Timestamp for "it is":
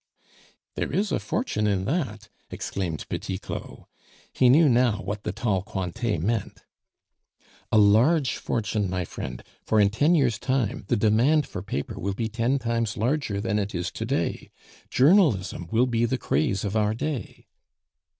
13.59-13.91